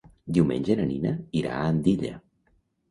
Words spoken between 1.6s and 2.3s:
a Andilla.